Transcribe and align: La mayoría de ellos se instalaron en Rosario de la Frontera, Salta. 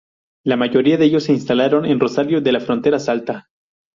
La 0.43 0.57
mayoría 0.57 0.97
de 0.97 1.05
ellos 1.05 1.25
se 1.25 1.31
instalaron 1.33 1.85
en 1.85 1.99
Rosario 1.99 2.41
de 2.41 2.51
la 2.53 2.59
Frontera, 2.59 2.97
Salta. 2.97 3.49